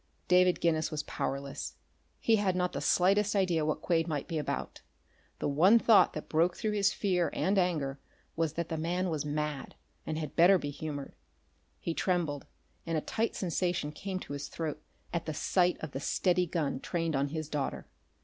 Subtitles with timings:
[0.27, 1.75] David Guinness was powerless.
[2.19, 4.81] He had not the slightest idea what Quade might be about;
[5.37, 7.99] the one thought that broke through his fear and anger
[8.35, 9.75] was that the man was mad,
[10.07, 11.13] and had better be humored.
[11.79, 12.47] He trembled,
[12.83, 14.81] and a tight sensation came to his throat
[15.13, 17.85] at sight of the steady gun trained on his daughter.